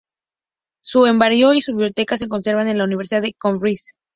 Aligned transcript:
Su 0.83 1.05
herbario 1.05 1.53
y 1.53 1.61
su 1.61 1.73
biblioteca 1.73 2.17
se 2.17 2.27
conservan 2.27 2.67
en 2.67 2.79
la 2.79 2.85
Universidad 2.85 3.21
de 3.21 3.35
Cambridge. 3.39 3.91